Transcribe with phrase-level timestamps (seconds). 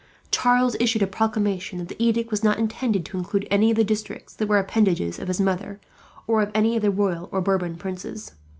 [0.31, 3.83] Charles issued a proclamation that the edict was not intended to include any of the
[3.83, 5.79] districts that were appanages of his mother,
[6.25, 8.31] or of any of the royal or Bourbon princes.